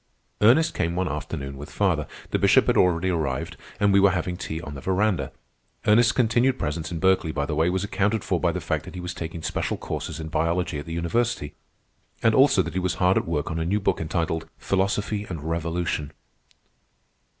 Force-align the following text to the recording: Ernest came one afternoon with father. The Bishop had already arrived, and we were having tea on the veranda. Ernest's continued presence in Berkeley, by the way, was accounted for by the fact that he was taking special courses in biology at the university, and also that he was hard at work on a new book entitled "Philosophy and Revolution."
Ernest 0.41 0.73
came 0.73 0.95
one 0.95 1.07
afternoon 1.07 1.57
with 1.57 1.69
father. 1.69 2.07
The 2.31 2.39
Bishop 2.39 2.65
had 2.65 2.75
already 2.75 3.09
arrived, 3.11 3.55
and 3.79 3.93
we 3.93 3.99
were 3.99 4.09
having 4.09 4.35
tea 4.35 4.59
on 4.59 4.73
the 4.73 4.81
veranda. 4.81 5.31
Ernest's 5.85 6.11
continued 6.11 6.57
presence 6.57 6.91
in 6.91 6.97
Berkeley, 6.97 7.31
by 7.31 7.45
the 7.45 7.53
way, 7.53 7.69
was 7.69 7.83
accounted 7.83 8.23
for 8.23 8.39
by 8.39 8.51
the 8.51 8.59
fact 8.61 8.85
that 8.85 8.95
he 8.95 8.99
was 8.99 9.13
taking 9.13 9.43
special 9.43 9.77
courses 9.77 10.19
in 10.19 10.29
biology 10.29 10.79
at 10.79 10.87
the 10.87 10.93
university, 10.93 11.53
and 12.23 12.33
also 12.33 12.63
that 12.63 12.73
he 12.73 12.79
was 12.79 12.95
hard 12.95 13.15
at 13.15 13.27
work 13.27 13.51
on 13.51 13.59
a 13.59 13.63
new 13.63 13.79
book 13.79 14.01
entitled 14.01 14.49
"Philosophy 14.57 15.27
and 15.29 15.43
Revolution." 15.43 16.11